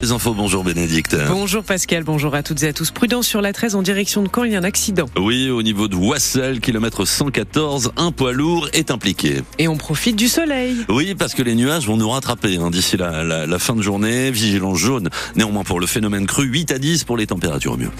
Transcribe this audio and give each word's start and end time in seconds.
Les 0.00 0.12
infos, 0.12 0.32
bonjour 0.32 0.62
Bénédicte. 0.62 1.16
Bonjour 1.26 1.64
Pascal, 1.64 2.04
bonjour 2.04 2.32
à 2.36 2.44
toutes 2.44 2.62
et 2.62 2.68
à 2.68 2.72
tous. 2.72 2.92
Prudence 2.92 3.26
sur 3.26 3.40
la 3.40 3.52
13 3.52 3.74
en 3.74 3.82
direction 3.82 4.22
de 4.22 4.28
Caen, 4.32 4.44
il 4.44 4.52
y 4.52 4.54
a 4.54 4.60
un 4.60 4.62
accident. 4.62 5.06
Oui, 5.18 5.50
au 5.50 5.60
niveau 5.60 5.88
de 5.88 5.96
Wassel, 5.96 6.60
kilomètre 6.60 7.04
114, 7.04 7.90
un 7.96 8.12
poids 8.12 8.32
lourd 8.32 8.68
est 8.74 8.92
impliqué. 8.92 9.42
Et 9.58 9.66
on 9.66 9.76
profite 9.76 10.14
du 10.14 10.28
soleil. 10.28 10.76
Oui, 10.88 11.16
parce 11.16 11.34
que 11.34 11.42
les 11.42 11.56
nuages 11.56 11.88
vont 11.88 11.96
nous 11.96 12.08
rattraper 12.08 12.58
hein, 12.58 12.70
d'ici 12.70 12.96
la, 12.96 13.24
la, 13.24 13.44
la 13.48 13.58
fin 13.58 13.74
de 13.74 13.82
journée. 13.82 14.30
Vigilance 14.30 14.78
jaune, 14.78 15.10
néanmoins 15.34 15.64
pour 15.64 15.80
le 15.80 15.88
phénomène 15.88 16.26
cru, 16.26 16.44
8 16.44 16.70
à 16.70 16.78
10 16.78 17.02
pour 17.02 17.16
les 17.16 17.26
températures 17.26 17.72
au 17.72 17.76
mieux. 17.76 17.90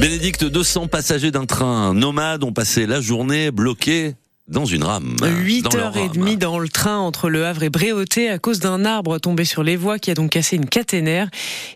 Bénédicte, 0.00 0.44
200 0.44 0.88
passagers 0.88 1.30
d'un 1.30 1.46
train 1.46 1.94
nomade 1.94 2.42
ont 2.42 2.52
passé 2.52 2.86
la 2.86 3.00
journée 3.00 3.52
bloqués 3.52 4.16
dans 4.48 4.64
une 4.64 4.84
rame. 4.84 5.16
8h30 5.20 6.38
dans 6.38 6.58
le 6.58 6.68
train 6.68 6.98
entre 6.98 7.28
Le 7.28 7.46
Havre 7.46 7.64
et 7.64 7.70
Bréauté 7.70 8.30
à 8.30 8.38
cause 8.38 8.60
d'un 8.60 8.84
arbre 8.84 9.18
tombé 9.18 9.44
sur 9.44 9.62
les 9.62 9.76
voies 9.76 9.98
qui 9.98 10.10
a 10.10 10.14
donc 10.14 10.30
cassé 10.30 10.56
une 10.56 10.66
caténaire. 10.66 11.28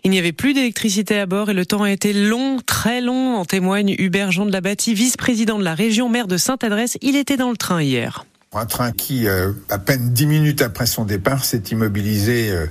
Il 0.03 0.11
n'y 0.11 0.19
avait 0.19 0.31
plus 0.31 0.53
d'électricité 0.53 1.19
à 1.19 1.25
bord 1.25 1.49
et 1.49 1.53
le 1.53 1.65
temps 1.65 1.83
a 1.83 1.91
été 1.91 2.13
long, 2.13 2.59
très 2.65 3.01
long, 3.01 3.35
en 3.35 3.45
témoigne 3.45 3.95
Hubert 3.97 4.31
Jean 4.31 4.45
de 4.45 4.51
la 4.51 4.61
Bâtie, 4.61 4.93
vice-président 4.93 5.59
de 5.59 5.63
la 5.63 5.75
région, 5.75 6.09
maire 6.09 6.27
de 6.27 6.37
Sainte-Adresse. 6.37 6.97
Il 7.01 7.15
était 7.15 7.37
dans 7.37 7.51
le 7.51 7.57
train 7.57 7.81
hier. 7.81 8.25
Un 8.53 8.65
train 8.65 8.91
qui, 8.91 9.27
euh, 9.27 9.51
à 9.69 9.77
peine 9.77 10.11
10 10.11 10.25
minutes 10.25 10.61
après 10.61 10.85
son 10.85 11.05
départ, 11.05 11.45
s'est 11.45 11.63
immobilisé 11.71 12.51
euh, 12.51 12.67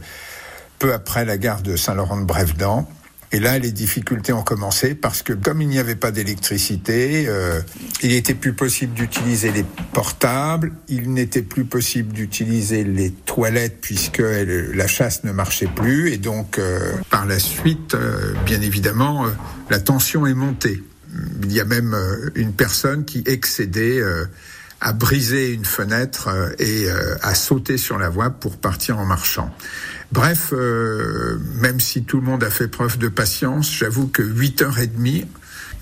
peu 0.79 0.93
après 0.93 1.25
la 1.25 1.39
gare 1.39 1.63
de 1.63 1.77
Saint-Laurent-de-Brévedan. 1.77 2.89
Et 3.33 3.39
là, 3.39 3.59
les 3.59 3.71
difficultés 3.71 4.33
ont 4.33 4.43
commencé 4.43 4.97
parce 4.97 5.23
que 5.23 5.33
comme 5.33 5.63
il 5.63 5.69
n'y 5.69 5.79
avait 5.79 5.95
pas 5.95 6.11
d'électricité, 6.11 7.27
euh, 7.29 7.61
il 8.03 8.11
n'était 8.11 8.35
plus 8.35 8.55
possible 8.55 8.93
d'utiliser 8.93 9.53
les 9.53 9.65
portables, 9.93 10.73
il 10.89 11.13
n'était 11.13 11.43
plus 11.43 11.65
possible 11.65 12.13
d'utiliser 12.13 12.83
les 12.83 13.13
toilettes 13.13 13.79
puisque 13.81 14.19
la 14.19 14.87
chasse 14.89 15.23
ne 15.23 15.31
marchait 15.31 15.69
plus. 15.69 16.13
Et 16.13 16.19
donc, 16.19 16.59
euh, 16.59 16.93
par 17.09 17.25
la 17.25 17.39
suite, 17.39 17.95
euh, 17.95 18.35
bien 18.47 18.61
évidemment, 18.61 19.27
euh, 19.27 19.31
la 19.71 19.79
tension 19.79 20.27
est 20.27 20.35
montée. 20.35 20.83
Il 21.45 21.53
y 21.53 21.61
a 21.61 21.65
même 21.65 21.95
euh, 21.95 22.31
une 22.35 22.53
personne 22.53 23.05
qui 23.05 23.23
excédait 23.27 24.01
à 24.81 24.93
briser 24.93 25.53
une 25.53 25.65
fenêtre 25.65 26.31
et 26.59 26.89
à 27.23 27.35
sauter 27.35 27.77
sur 27.77 27.99
la 27.99 28.09
voie 28.09 28.31
pour 28.31 28.57
partir 28.57 28.99
en 28.99 29.05
marchant. 29.05 29.55
Bref, 30.13 30.53
euh, 30.53 31.39
même 31.61 31.79
si 31.79 32.03
tout 32.03 32.17
le 32.21 32.27
monde 32.27 32.43
a 32.43 32.51
fait 32.51 32.67
preuve 32.67 32.99
de 32.99 33.09
patience, 33.09 33.73
j'avoue 33.73 34.09
que 34.09 34.23
8h30, 34.23 35.27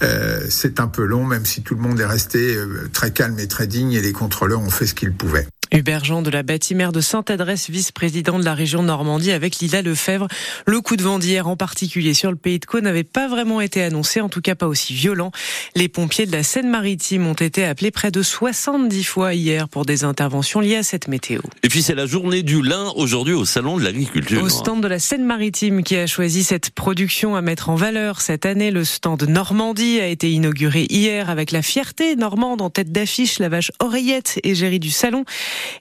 euh, 0.03 0.47
c'est 0.51 0.81
un 0.81 0.87
peu 0.87 1.05
long, 1.05 1.25
même 1.25 1.47
si 1.47 1.63
tout 1.63 1.75
le 1.75 1.81
monde 1.81 1.99
est 1.99 2.07
resté 2.07 2.55
euh, 2.55 2.89
très 2.93 3.11
calme 3.11 3.39
et 3.39 3.49
très 3.49 3.67
digne 3.67 3.93
et 3.93 4.03
les 4.03 4.13
contrôleurs 4.13 4.61
ont 4.61 4.71
fait 4.71 4.87
ce 4.87 4.95
qu'ils 4.95 5.15
pouvaient. 5.15 5.49
Hubert 5.73 6.05
Jean 6.05 6.23
de 6.23 6.31
la 6.31 6.43
bâtimère 6.43 6.93
de 6.93 7.01
Sainte-Adresse, 7.01 7.71
vice-président 7.71 8.39
de 8.39 8.45
la 8.45 8.55
région 8.55 8.83
Normandie 8.83 9.33
avec 9.33 9.59
Lila 9.59 9.83
Lefebvre. 9.83 10.29
Le 10.67 10.81
coup 10.81 10.97
de 10.97 11.03
vent 11.03 11.19
d'hier 11.19 11.47
en 11.47 11.57
particulier 11.57 12.15
sur 12.15 12.31
le 12.31 12.37
pays 12.37 12.59
de 12.59 12.65
Caux 12.65 12.81
n'avait 12.81 13.05
pas 13.05 13.29
vraiment 13.29 13.61
été 13.61 13.83
annoncé, 13.83 14.21
en 14.21 14.29
tout 14.29 14.41
cas 14.41 14.55
pas 14.55 14.67
aussi 14.67 14.95
violent. 14.95 15.31
Les 15.75 15.89
pompiers 15.89 16.27
de 16.27 16.33
la 16.33 16.43
Seine-Maritime 16.43 17.27
ont 17.27 17.35
été 17.35 17.65
appelés 17.65 17.91
près 17.91 18.11
de 18.11 18.23
70 18.23 19.05
fois 19.05 19.35
hier 19.35 19.69
pour 19.69 19.85
des 19.85 20.05
interventions 20.05 20.61
liées 20.61 20.77
à 20.77 20.83
cette 20.83 21.09
météo. 21.09 21.41
Et 21.63 21.69
puis 21.69 21.83
c'est 21.83 21.95
la 21.95 22.07
journée 22.07 22.43
du 22.43 22.63
lin 22.63 22.93
aujourd'hui 22.97 23.35
au 23.35 23.45
Salon 23.45 23.77
de 23.77 23.85
l'Agriculture. 23.85 24.43
Au 24.43 24.49
stand 24.49 24.83
de 24.83 24.89
la 24.89 24.99
Seine-Maritime 24.99 25.83
qui 25.83 25.97
a 25.97 26.07
choisi 26.07 26.45
cette 26.45 26.71
production 26.71 27.37
à 27.37 27.43
mettre 27.43 27.69
en 27.69 27.75
valeur 27.75 28.21
cette 28.21 28.47
année, 28.47 28.71
le 28.71 28.85
stand 28.85 29.23
Normandie 29.25 30.01
a 30.01 30.07
été 30.07 30.31
inauguré 30.31 30.87
hier 30.89 31.31
avec 31.31 31.53
la 31.53 31.63
fierté 31.63 32.17
normande 32.17 32.63
en 32.63 32.71
tête 32.71 32.93
d'affiche, 32.93 33.39
la 33.39 33.49
vache 33.49 33.71
oreillette 33.81 34.41
égérie 34.43 34.81
du 34.81 34.91
salon. 34.91 35.25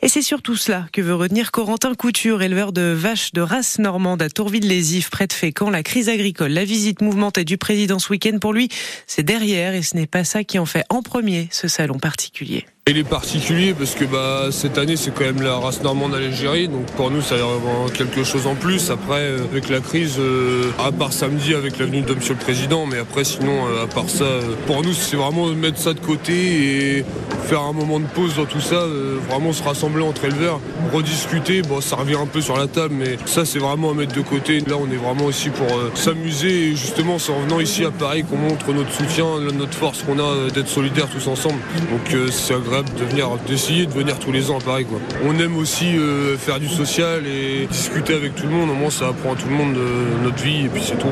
Et 0.01 0.07
c'est 0.07 0.21
surtout 0.21 0.55
cela 0.55 0.87
que 0.91 1.01
veut 1.01 1.15
retenir 1.15 1.51
Corentin 1.51 1.93
Couture, 1.95 2.41
éleveur 2.41 2.71
de 2.71 2.81
vaches 2.81 3.33
de 3.33 3.41
race 3.41 3.79
normande 3.79 4.21
à 4.21 4.29
Tourville-les-Ifs, 4.29 5.09
près 5.09 5.27
de 5.27 5.33
Fécamp. 5.33 5.69
La 5.69 5.83
crise 5.83 6.09
agricole, 6.09 6.51
la 6.51 6.65
visite 6.65 7.01
mouvementée 7.01 7.45
du 7.45 7.57
président 7.57 7.99
ce 7.99 8.09
week-end 8.09 8.37
pour 8.39 8.53
lui, 8.53 8.69
c'est 9.05 9.23
derrière 9.23 9.73
et 9.73 9.81
ce 9.81 9.95
n'est 9.95 10.07
pas 10.07 10.23
ça 10.23 10.43
qui 10.43 10.59
en 10.59 10.65
fait 10.65 10.83
en 10.89 11.01
premier 11.01 11.47
ce 11.51 11.67
salon 11.67 11.99
particulier. 11.99 12.65
Il 12.89 12.97
est 12.97 13.03
particulier 13.03 13.73
parce 13.73 13.95
que 13.95 14.05
bah, 14.05 14.45
cette 14.49 14.77
année 14.77 14.95
c'est 14.95 15.13
quand 15.13 15.25
même 15.25 15.41
la 15.41 15.57
race 15.57 15.83
normande 15.83 16.15
à 16.15 16.21
l'Algérie, 16.21 16.69
donc 16.69 16.85
pour 16.95 17.11
nous 17.11 17.21
ça 17.21 17.35
a 17.35 17.39
vraiment 17.39 17.89
quelque 17.93 18.23
chose 18.23 18.47
en 18.47 18.55
plus. 18.55 18.89
Après 18.91 19.23
euh, 19.23 19.39
avec 19.51 19.67
la 19.67 19.81
crise, 19.81 20.15
euh, 20.19 20.71
à 20.79 20.93
part 20.93 21.11
samedi 21.11 21.53
avec 21.53 21.79
l'avenue 21.79 21.99
de 21.99 22.13
Monsieur 22.13 22.35
le 22.35 22.39
Président, 22.39 22.85
mais 22.85 22.97
après 22.97 23.25
sinon 23.25 23.67
euh, 23.67 23.83
à 23.83 23.87
part 23.87 24.09
ça, 24.09 24.23
pour 24.67 24.83
nous 24.83 24.93
c'est 24.93 25.17
vraiment 25.17 25.47
mettre 25.47 25.79
ça 25.79 25.93
de 25.93 25.99
côté 25.99 26.31
et 26.33 27.05
faire 27.47 27.59
un 27.63 27.73
moment 27.73 27.99
de 27.99 28.05
pause 28.05 28.37
dans 28.37 28.45
tout 28.45 28.61
ça, 28.61 28.85
vraiment 29.29 29.51
se 29.51 29.63
rassembler 29.63 30.03
entre 30.03 30.23
éleveurs, 30.23 30.61
rediscuter. 30.93 31.63
Bon 31.63 31.81
ça 31.81 31.97
revient 31.97 32.15
un 32.15 32.25
peu 32.25 32.39
sur 32.39 32.57
la 32.57 32.67
table, 32.67 32.95
mais 32.97 33.17
ça 33.25 33.43
c'est 33.43 33.59
vraiment 33.59 33.91
à 33.91 33.95
mettre 33.95 34.15
de 34.15 34.21
côté. 34.21 34.61
Là 34.61 34.75
on 34.79 34.89
est 34.89 34.95
vraiment 34.95 35.25
aussi 35.25 35.49
pour 35.49 35.67
s'amuser 35.93 36.69
et 36.69 36.75
justement 36.77 37.19
c'est 37.19 37.33
en 37.33 37.41
venant 37.41 37.59
ici 37.59 37.83
à 37.83 37.91
Paris 37.91 38.23
qu'on 38.23 38.37
montre 38.37 38.71
notre 38.71 38.93
soutien, 38.93 39.25
notre 39.41 39.73
force 39.73 40.03
qu'on 40.03 40.19
a 40.19 40.49
d'être 40.53 40.69
solidaires 40.69 41.09
tous 41.09 41.27
ensemble. 41.27 41.59
Donc 41.91 42.31
c'est 42.31 42.53
agréable 42.53 42.76
de 42.83 43.05
venir, 43.05 43.29
d'essayer 43.47 43.85
de 43.85 43.91
venir 43.91 44.19
tous 44.19 44.31
les 44.31 44.49
ans 44.49 44.59
à 44.59 44.61
Paris. 44.61 44.85
Quoi. 44.85 44.99
On 45.23 45.37
aime 45.39 45.57
aussi 45.57 45.97
euh, 45.97 46.37
faire 46.37 46.59
du 46.59 46.67
social 46.67 47.25
et 47.25 47.65
discuter 47.67 48.13
avec 48.13 48.35
tout 48.35 48.43
le 48.43 48.51
monde. 48.51 48.69
Au 48.69 48.73
moins, 48.73 48.89
ça 48.89 49.07
apprend 49.07 49.33
à 49.33 49.35
tout 49.35 49.47
le 49.47 49.55
monde 49.55 49.73
de 49.73 50.23
notre 50.23 50.41
vie 50.43 50.65
et 50.65 50.69
puis 50.69 50.81
c'est 50.85 50.97
tout. 50.97 51.07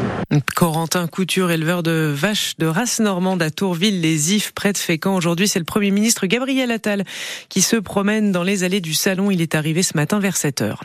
Corentin 0.55 1.07
Couture, 1.07 1.51
éleveur 1.51 1.83
de 1.83 2.11
vaches 2.13 2.55
de 2.57 2.65
race 2.65 2.99
normande 2.99 3.41
à 3.41 3.51
Tourville-les-Ifs, 3.51 4.51
près 4.53 4.73
de 4.73 4.77
Fécamp. 4.77 5.15
Aujourd'hui, 5.15 5.47
c'est 5.47 5.59
le 5.59 5.65
Premier 5.65 5.91
ministre 5.91 6.27
Gabriel 6.27 6.71
Attal 6.71 7.03
qui 7.49 7.61
se 7.61 7.75
promène 7.75 8.31
dans 8.31 8.43
les 8.43 8.63
allées 8.63 8.81
du 8.81 8.93
salon. 8.93 9.31
Il 9.31 9.41
est 9.41 9.55
arrivé 9.55 9.83
ce 9.83 9.95
matin 9.95 10.19
vers 10.19 10.37
7 10.37 10.61
heures. 10.61 10.83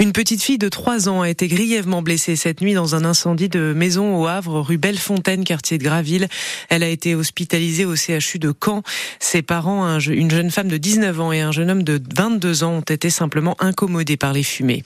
Une 0.00 0.12
petite 0.12 0.42
fille 0.42 0.58
de 0.58 0.68
3 0.68 1.08
ans 1.08 1.22
a 1.22 1.30
été 1.30 1.48
grièvement 1.48 2.02
blessée 2.02 2.36
cette 2.36 2.60
nuit 2.60 2.74
dans 2.74 2.94
un 2.94 3.04
incendie 3.04 3.48
de 3.48 3.72
maison 3.74 4.16
au 4.20 4.26
Havre, 4.26 4.60
rue 4.60 4.78
Bellefontaine, 4.78 5.44
quartier 5.44 5.78
de 5.78 5.84
Graville. 5.84 6.28
Elle 6.68 6.82
a 6.82 6.88
été 6.88 7.14
hospitalisée 7.14 7.84
au 7.84 7.94
CHU 7.96 8.38
de 8.38 8.52
Caen. 8.62 8.82
Ses 9.20 9.42
parents, 9.42 9.84
un, 9.84 9.98
une 10.16 10.30
jeune 10.30 10.50
femme 10.50 10.68
de 10.68 10.78
19 10.78 11.20
ans 11.20 11.32
et 11.32 11.40
un 11.40 11.52
jeune 11.52 11.70
homme 11.70 11.82
de 11.82 12.00
22 12.16 12.64
ans 12.64 12.72
ont 12.72 12.80
été 12.80 13.10
simplement 13.10 13.54
incommodés 13.60 14.16
par 14.16 14.32
les 14.32 14.42
fumées. 14.42 14.82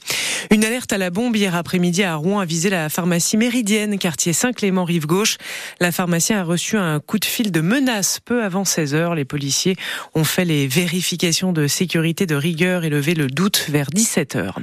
Une 0.49 0.65
alerte 0.65 0.91
à 0.91 0.97
la 0.97 1.09
bombe 1.09 1.35
hier 1.35 1.55
après-midi 1.55 2.03
à 2.03 2.15
Rouen 2.15 2.39
a 2.39 2.45
visé 2.45 2.69
la 2.69 2.89
pharmacie 2.89 3.37
Méridienne, 3.37 3.97
quartier 3.97 4.33
Saint-Clément, 4.33 4.83
rive 4.83 5.05
gauche. 5.05 5.37
La 5.79 5.93
pharmacie 5.93 6.33
a 6.33 6.43
reçu 6.43 6.77
un 6.77 6.99
coup 6.99 7.17
de 7.17 7.25
fil 7.25 7.51
de 7.51 7.61
menace 7.61 8.19
peu 8.23 8.43
avant 8.43 8.65
16 8.65 8.93
heures. 8.93 9.15
Les 9.15 9.23
policiers 9.23 9.77
ont 10.15 10.25
fait 10.25 10.43
les 10.43 10.67
vérifications 10.67 11.53
de 11.53 11.67
sécurité 11.67 12.25
de 12.25 12.35
rigueur 12.35 12.83
et 12.83 12.89
levé 12.89 13.13
le 13.13 13.27
doute 13.27 13.67
vers 13.69 13.87
17 13.89 14.35
heures. 14.35 14.59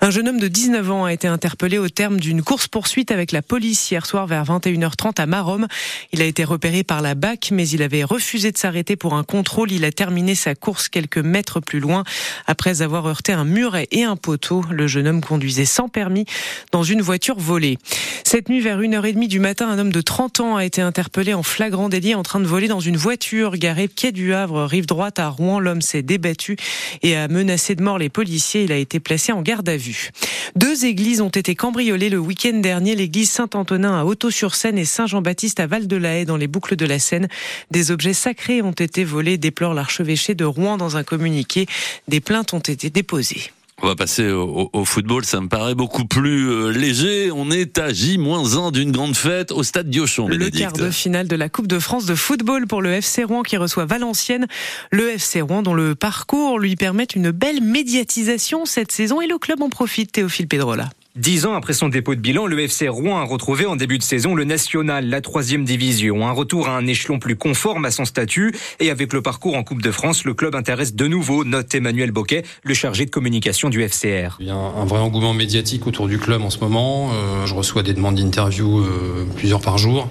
Un 0.00 0.10
jeune 0.10 0.28
homme 0.28 0.38
de 0.38 0.48
19 0.48 0.90
ans 0.90 1.04
a 1.06 1.12
été 1.12 1.26
interpellé 1.26 1.78
au 1.78 1.88
terme 1.88 2.20
d'une 2.20 2.42
course-poursuite 2.42 3.10
avec 3.10 3.32
la 3.32 3.42
police 3.42 3.90
hier 3.90 4.06
soir 4.06 4.26
vers 4.26 4.44
21h30 4.44 5.20
à 5.20 5.26
Marom. 5.26 5.66
Il 6.12 6.22
a 6.22 6.26
été 6.26 6.44
repéré 6.44 6.84
par 6.84 7.02
la 7.02 7.14
BAC, 7.14 7.50
mais 7.50 7.66
il 7.68 7.82
avait 7.82 8.04
refusé 8.04 8.52
de 8.52 8.58
s'arrêter 8.58 8.94
pour 8.94 9.14
un 9.14 9.24
contrôle. 9.24 9.72
Il 9.72 9.84
a 9.84 9.90
terminé 9.96 10.36
sa 10.36 10.54
course 10.54 10.88
quelques 10.88 11.18
mètres 11.18 11.58
plus 11.58 11.80
loin 11.80 12.04
après 12.46 12.82
avoir 12.82 13.06
heurté 13.06 13.32
un 13.32 13.44
muret 13.44 13.88
et 13.90 14.04
un 14.04 14.14
poteau. 14.14 14.64
Le 14.70 14.86
jeune 14.86 15.08
homme 15.08 15.20
conduisait 15.20 15.64
sans 15.64 15.88
permis 15.88 16.26
dans 16.70 16.84
une 16.84 17.02
voiture 17.02 17.38
volée. 17.38 17.78
Cette 18.24 18.48
nuit, 18.48 18.60
vers 18.60 18.80
1h30 18.80 19.26
du 19.26 19.40
matin, 19.40 19.68
un 19.68 19.78
homme 19.78 19.92
de 19.92 20.00
30 20.00 20.40
ans 20.40 20.56
a 20.56 20.64
été 20.64 20.82
interpellé 20.82 21.34
en 21.34 21.42
flagrant 21.42 21.88
délit 21.88 22.14
en 22.14 22.22
train 22.22 22.40
de 22.40 22.46
voler 22.46 22.68
dans 22.68 22.80
une 22.80 22.96
voiture 22.96 23.56
garée 23.56 23.88
quai 23.88 24.12
du 24.12 24.34
Havre, 24.34 24.64
rive 24.64 24.86
droite 24.86 25.18
à 25.18 25.28
Rouen. 25.28 25.58
L'homme 25.58 25.82
s'est 25.82 26.02
débattu 26.02 26.56
et 27.02 27.16
a 27.16 27.28
menacé 27.28 27.74
de 27.74 27.82
mort 27.82 27.98
les 27.98 28.08
policiers. 28.08 28.64
Il 28.64 28.72
a 28.72 28.76
été 28.76 29.00
placé 29.00 29.32
en 29.32 29.42
garde 29.42 29.68
à 29.68 29.76
vue. 29.76 30.10
Deux 30.54 30.84
églises 30.84 31.20
ont 31.20 31.28
été 31.28 31.54
cambriolées 31.54 32.10
le 32.10 32.18
week-end 32.18 32.58
dernier, 32.58 32.94
l'église 32.94 33.30
Saint-Antonin 33.30 33.98
à 33.98 34.04
Auto-sur-Seine 34.04 34.78
et 34.78 34.84
Saint-Jean-Baptiste 34.84 35.60
à 35.60 35.66
Val-de-la-Haye 35.66 36.24
dans 36.24 36.36
les 36.36 36.46
boucles 36.46 36.76
de 36.76 36.86
la 36.86 36.98
Seine. 36.98 37.28
Des 37.70 37.90
objets 37.90 38.12
sacrés 38.12 38.62
ont 38.62 38.72
été 38.72 39.04
volés, 39.04 39.38
déplore 39.38 39.74
l'archevêché 39.86 40.34
de 40.34 40.44
Rouen 40.44 40.76
dans 40.76 40.96
un 40.96 41.04
communiqué. 41.04 41.66
Des 42.08 42.18
plaintes 42.20 42.52
ont 42.54 42.58
été 42.58 42.90
déposées. 42.90 43.52
On 43.82 43.86
va 43.86 43.94
passer 43.94 44.32
au, 44.32 44.70
au, 44.72 44.84
football, 44.84 45.24
ça 45.24 45.40
me 45.40 45.48
paraît 45.48 45.74
beaucoup 45.74 46.06
plus 46.06 46.48
euh, 46.48 46.70
léger. 46.70 47.30
On 47.30 47.50
est 47.50 47.78
à 47.78 47.92
J-1 47.92 48.72
d'une 48.72 48.90
grande 48.90 49.14
fête 49.14 49.52
au 49.52 49.62
stade 49.62 49.88
Diochon, 49.90 50.28
Le 50.28 50.50
quart 50.50 50.72
de 50.72 50.90
finale 50.90 51.28
de 51.28 51.36
la 51.36 51.48
Coupe 51.50 51.66
de 51.68 51.78
France 51.78 52.06
de 52.06 52.14
football 52.14 52.66
pour 52.66 52.80
le 52.82 52.90
FC 52.94 53.22
Rouen 53.22 53.42
qui 53.42 53.58
reçoit 53.58 53.84
Valenciennes. 53.84 54.46
Le 54.90 55.10
FC 55.10 55.42
Rouen 55.42 55.62
dont 55.62 55.74
le 55.74 55.94
parcours 55.94 56.58
lui 56.58 56.74
permet 56.74 57.04
une 57.04 57.30
belle 57.30 57.62
médiatisation 57.62 58.64
cette 58.64 58.90
saison 58.90 59.20
et 59.20 59.26
le 59.26 59.38
club 59.38 59.62
en 59.62 59.68
profite, 59.68 60.10
Théophile 60.10 60.48
Pedrola. 60.48 60.88
Dix 61.16 61.46
ans 61.46 61.54
après 61.54 61.72
son 61.72 61.88
dépôt 61.88 62.14
de 62.14 62.20
bilan, 62.20 62.44
le 62.44 62.60
FC 62.60 62.88
Rouen 62.88 63.16
a 63.16 63.24
retrouvé 63.24 63.64
en 63.64 63.74
début 63.74 63.96
de 63.96 64.02
saison 64.02 64.34
le 64.34 64.44
National, 64.44 65.08
la 65.08 65.22
troisième 65.22 65.64
division. 65.64 66.28
Un 66.28 66.32
retour 66.32 66.68
à 66.68 66.76
un 66.76 66.86
échelon 66.86 67.18
plus 67.18 67.36
conforme 67.36 67.86
à 67.86 67.90
son 67.90 68.04
statut. 68.04 68.54
Et 68.80 68.90
avec 68.90 69.14
le 69.14 69.22
parcours 69.22 69.56
en 69.56 69.62
Coupe 69.62 69.80
de 69.80 69.90
France, 69.90 70.24
le 70.24 70.34
club 70.34 70.54
intéresse 70.54 70.94
de 70.94 71.06
nouveau, 71.06 71.42
note 71.42 71.74
Emmanuel 71.74 72.10
Boquet, 72.10 72.44
le 72.64 72.74
chargé 72.74 73.06
de 73.06 73.10
communication 73.10 73.70
du 73.70 73.82
FCR. 73.82 74.36
Il 74.40 74.48
y 74.48 74.50
a 74.50 74.56
un 74.56 74.84
vrai 74.84 74.98
engouement 74.98 75.32
médiatique 75.32 75.86
autour 75.86 76.06
du 76.06 76.18
club 76.18 76.42
en 76.42 76.50
ce 76.50 76.58
moment. 76.58 77.08
Euh, 77.14 77.46
je 77.46 77.54
reçois 77.54 77.82
des 77.82 77.94
demandes 77.94 78.16
d'interview 78.16 78.80
euh, 78.80 79.24
plusieurs 79.36 79.62
par 79.62 79.78
jour. 79.78 80.10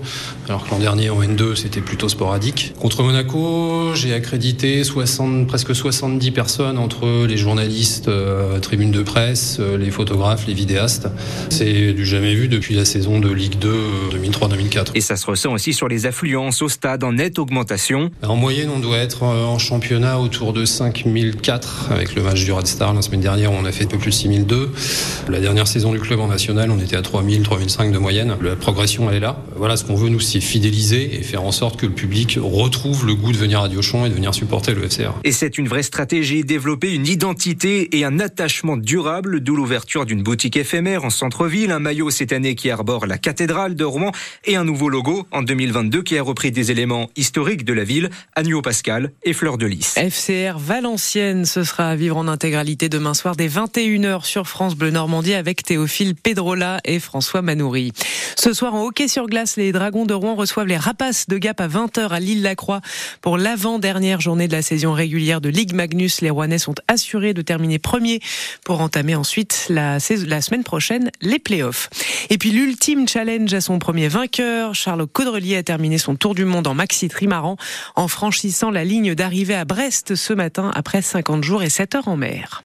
Alors 0.49 0.65
que 0.65 0.71
l'an 0.71 0.79
dernier 0.79 1.11
en 1.11 1.21
N2, 1.21 1.53
c'était 1.53 1.81
plutôt 1.81 2.09
sporadique. 2.09 2.73
Contre 2.79 3.03
Monaco, 3.03 3.93
j'ai 3.93 4.11
accrédité 4.11 4.83
60, 4.83 5.45
presque 5.45 5.75
70 5.75 6.31
personnes 6.31 6.79
entre 6.79 7.27
les 7.27 7.37
journalistes, 7.37 8.07
euh, 8.07 8.59
tribunes 8.59 8.89
de 8.89 9.03
presse, 9.03 9.59
les 9.59 9.91
photographes, 9.91 10.47
les 10.47 10.55
vidéastes 10.55 10.94
C'est 11.49 11.93
du 11.93 12.05
jamais 12.05 12.33
vu 12.33 12.47
depuis 12.47 12.75
la 12.75 12.85
saison 12.85 13.19
de 13.19 13.31
Ligue 13.31 13.57
2 13.59 13.73
2003-2004. 14.13 14.91
Et 14.95 15.01
ça 15.01 15.15
se 15.15 15.25
ressent 15.25 15.53
aussi 15.53 15.73
sur 15.73 15.87
les 15.87 16.05
affluences 16.05 16.61
au 16.61 16.69
stade 16.69 17.03
en 17.03 17.13
nette 17.13 17.39
augmentation. 17.39 18.11
En 18.23 18.35
moyenne, 18.35 18.69
on 18.75 18.79
doit 18.79 18.97
être 18.97 19.23
en 19.23 19.57
championnat 19.59 20.19
autour 20.19 20.53
de 20.53 20.65
5004 20.65 21.91
avec 21.91 22.15
le 22.15 22.23
match 22.23 22.43
du 22.43 22.51
Red 22.51 22.67
Star 22.67 22.93
la 22.93 23.01
semaine 23.01 23.21
dernière 23.21 23.51
on 23.51 23.65
a 23.65 23.71
fait 23.71 23.85
un 23.85 23.87
peu 23.87 23.97
plus 23.97 24.11
6002. 24.11 24.71
La 25.29 25.39
dernière 25.39 25.67
saison 25.67 25.91
du 25.91 25.99
club 25.99 26.19
en 26.19 26.27
national, 26.27 26.71
on 26.71 26.79
était 26.79 26.95
à 26.95 27.01
3000, 27.01 27.43
3005 27.43 27.91
de 27.91 27.97
moyenne. 27.97 28.35
La 28.41 28.55
progression, 28.55 29.09
elle 29.09 29.17
est 29.17 29.19
là. 29.19 29.43
Voilà, 29.55 29.77
ce 29.77 29.83
qu'on 29.83 29.95
veut, 29.95 30.09
nous, 30.09 30.19
c'est 30.19 30.39
fidéliser 30.39 31.15
et 31.17 31.23
faire 31.23 31.43
en 31.43 31.51
sorte 31.51 31.79
que 31.79 31.85
le 31.85 31.93
public 31.93 32.37
retrouve 32.41 33.05
le 33.05 33.15
goût 33.15 33.31
de 33.31 33.37
venir 33.37 33.61
à 33.61 33.69
Diochon 33.69 34.05
et 34.05 34.09
de 34.09 34.13
venir 34.13 34.33
supporter 34.33 34.73
le 34.73 34.87
FCR. 34.87 35.13
Et 35.23 35.31
c'est 35.31 35.57
une 35.57 35.67
vraie 35.67 35.83
stratégie, 35.83 36.43
développer 36.43 36.93
une 36.93 37.07
identité 37.07 37.97
et 37.97 38.05
un 38.05 38.19
attachement 38.19 38.77
durable, 38.77 39.41
d'où 39.41 39.55
l'ouverture 39.55 40.05
d'une 40.05 40.23
boutique 40.23 40.57
en 40.85 41.09
centre-ville, 41.09 41.71
un 41.71 41.79
maillot 41.79 42.11
cette 42.11 42.31
année 42.31 42.53
qui 42.53 42.69
arbore 42.69 43.07
la 43.07 43.17
cathédrale 43.17 43.75
de 43.75 43.83
Rouen 43.83 44.11
et 44.45 44.55
un 44.55 44.63
nouveau 44.63 44.87
logo 44.87 45.25
en 45.31 45.41
2022 45.41 46.03
qui 46.03 46.17
a 46.17 46.21
repris 46.21 46.51
des 46.51 46.69
éléments 46.69 47.09
historiques 47.15 47.65
de 47.65 47.73
la 47.73 47.83
ville, 47.83 48.11
agneau 48.35 48.61
pascal 48.61 49.11
et 49.23 49.33
fleur 49.33 49.57
de 49.57 49.65
lys. 49.65 49.95
FCR 49.97 50.59
Valenciennes, 50.59 51.45
ce 51.45 51.63
sera 51.63 51.89
à 51.89 51.95
vivre 51.95 52.17
en 52.17 52.27
intégralité 52.27 52.87
demain 52.87 53.15
soir 53.15 53.35
dès 53.35 53.47
21h 53.47 54.25
sur 54.25 54.47
France 54.47 54.75
Bleu 54.75 54.91
Normandie 54.91 55.33
avec 55.33 55.63
Théophile 55.63 56.13
Pedrola 56.13 56.79
et 56.85 56.99
François 56.99 57.41
Manoury. 57.41 57.91
Ce 58.37 58.53
soir 58.53 58.75
en 58.75 58.85
hockey 58.85 59.07
sur 59.07 59.25
glace, 59.25 59.57
les 59.57 59.71
Dragons 59.71 60.05
de 60.05 60.13
Rouen 60.13 60.35
reçoivent 60.35 60.67
les 60.67 60.77
Rapaces 60.77 61.27
de 61.27 61.37
Gap 61.39 61.59
à 61.59 61.67
20h 61.67 62.09
à 62.09 62.19
Lille-la-Croix 62.19 62.81
pour 63.21 63.37
l'avant-dernière 63.37 64.21
journée 64.21 64.47
de 64.47 64.53
la 64.53 64.61
saison 64.61 64.93
régulière 64.93 65.41
de 65.41 65.49
Ligue 65.49 65.73
Magnus. 65.73 66.21
Les 66.21 66.29
Rouennais 66.29 66.59
sont 66.59 66.75
assurés 66.87 67.33
de 67.33 67.41
terminer 67.41 67.79
premier 67.79 68.19
pour 68.63 68.81
entamer 68.81 69.15
ensuite 69.15 69.67
la, 69.69 69.99
semaine 69.99 70.63
les 71.21 71.39
playoffs. 71.39 71.89
Et 72.29 72.37
puis 72.37 72.51
l'ultime 72.51 73.07
challenge 73.07 73.53
à 73.53 73.61
son 73.61 73.79
premier 73.79 74.07
vainqueur, 74.07 74.75
Charles 74.75 75.07
Caudrelier 75.07 75.57
a 75.57 75.63
terminé 75.63 75.97
son 75.97 76.15
tour 76.15 76.35
du 76.35 76.45
monde 76.45 76.67
en 76.67 76.73
maxi 76.73 77.07
trimaran 77.07 77.57
en 77.95 78.07
franchissant 78.07 78.71
la 78.71 78.83
ligne 78.83 79.15
d'arrivée 79.15 79.55
à 79.55 79.65
Brest 79.65 80.15
ce 80.15 80.33
matin 80.33 80.71
après 80.75 81.01
50 81.01 81.43
jours 81.43 81.63
et 81.63 81.69
7 81.69 81.95
heures 81.95 82.07
en 82.07 82.17
mer. 82.17 82.49